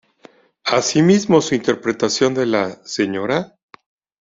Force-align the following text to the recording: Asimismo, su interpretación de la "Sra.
Asimismo, 0.65 1.41
su 1.41 1.53
interpretación 1.53 2.33
de 2.33 2.47
la 2.47 2.81
"Sra. 2.83 3.59